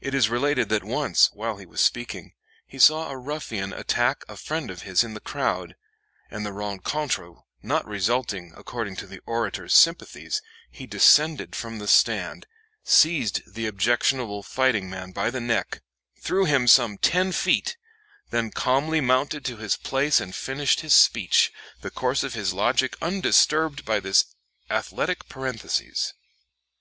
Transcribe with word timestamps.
It 0.00 0.12
is 0.12 0.28
related 0.28 0.70
that 0.70 0.82
once, 0.82 1.30
while 1.32 1.58
he 1.58 1.66
was 1.66 1.80
speaking, 1.80 2.32
he 2.66 2.80
saw 2.80 3.08
a 3.10 3.16
ruffian 3.16 3.72
attack 3.72 4.24
a 4.28 4.36
friend 4.36 4.72
of 4.72 4.82
his 4.82 5.04
in 5.04 5.14
the 5.14 5.20
crowd, 5.20 5.76
and 6.32 6.44
the 6.44 6.50
rencontre 6.52 7.36
not 7.62 7.86
resulting 7.86 8.52
according 8.56 8.96
to 8.96 9.06
the 9.06 9.20
orator's 9.24 9.72
sympathies, 9.72 10.42
he 10.68 10.84
descended 10.88 11.54
from 11.54 11.78
the 11.78 11.86
stand, 11.86 12.48
seized 12.82 13.54
the 13.54 13.68
objectionable 13.68 14.42
fighting 14.42 14.90
man 14.90 15.12
by 15.12 15.30
the 15.30 15.40
neck, 15.40 15.80
"threw 16.20 16.44
him 16.44 16.66
some 16.66 16.98
ten 16.98 17.30
feet," 17.30 17.76
then 18.30 18.50
calmly 18.50 19.00
mounted 19.00 19.44
to 19.44 19.58
his 19.58 19.76
place 19.76 20.18
and 20.18 20.34
finished 20.34 20.80
his 20.80 20.92
speech, 20.92 21.52
the 21.82 21.90
course 21.92 22.24
of 22.24 22.34
his 22.34 22.52
logic 22.52 22.96
undisturbed 23.00 23.84
by 23.84 24.00
this 24.00 24.24
athletic 24.68 25.28
parenthesis. 25.28 26.14